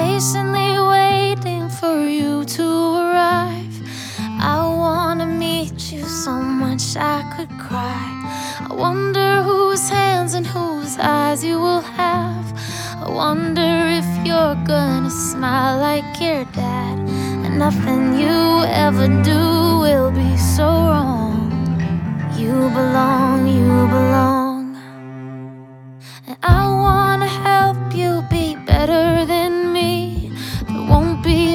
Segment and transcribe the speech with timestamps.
[0.00, 2.66] patiently waiting for you to
[3.02, 3.76] arrive.
[4.56, 8.06] I wanna meet you so much I could cry.
[8.70, 12.46] I wonder whose hands and whose eyes you will have.
[13.04, 13.70] I wonder
[14.00, 16.96] if you're gonna smile like your dad.
[17.44, 18.38] And nothing you
[18.86, 19.40] ever do
[19.84, 21.36] will be so wrong.
[22.40, 24.39] You belong, you belong.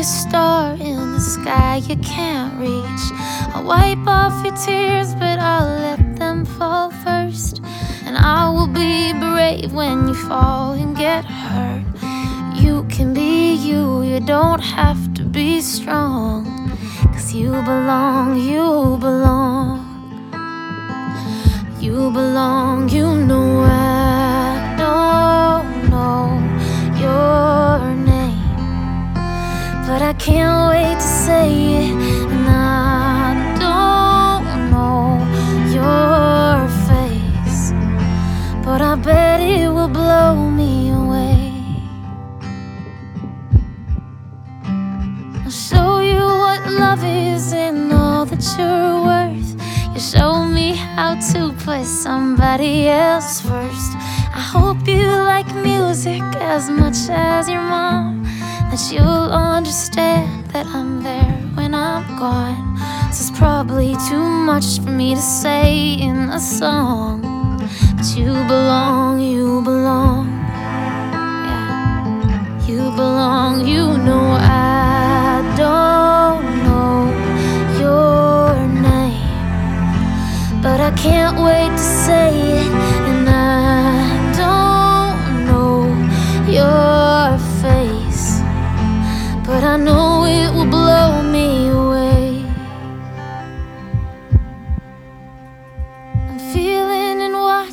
[0.05, 3.05] Star in the sky you can't reach.
[3.53, 7.61] I'll wipe off your tears, but I'll let them fall first.
[8.05, 11.83] And I will be brave when you fall and get hurt.
[12.55, 16.69] You can be you, you don't have to be strong.
[17.13, 19.81] Cause you belong, you belong.
[21.79, 23.14] You belong, you
[30.05, 31.49] I can't wait to say
[31.81, 31.91] it,
[32.29, 35.17] and I don't know
[35.73, 37.73] your face.
[38.63, 41.53] But I bet it will blow me away.
[45.43, 49.51] I'll show you what love is and all that you're worth.
[49.95, 53.93] You show me how to put somebody else first.
[54.37, 58.23] I hope you like music as much as your mom.
[58.75, 62.75] You'll understand that I'm there when I'm gone.
[63.07, 67.21] This is probably too much for me to say in a song.
[67.95, 70.27] But you belong, you belong.
[71.47, 72.67] Yeah.
[72.67, 77.15] You belong, you know I don't know
[77.79, 80.61] your name.
[80.61, 82.71] But I can't wait to say it,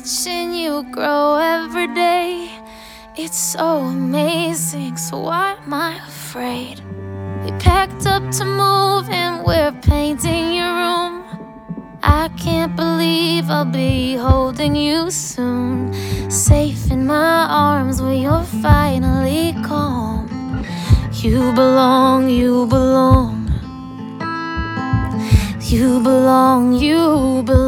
[0.03, 2.49] watching you grow every day.
[3.15, 6.81] It's so amazing, so why am I afraid?
[7.45, 11.23] We packed up to move and we're painting your room.
[12.03, 15.93] I can't believe I'll be holding you soon.
[16.29, 20.27] Safe in my arms where you're finally calm.
[21.13, 23.47] You belong, you belong.
[25.61, 27.62] You belong, you belong.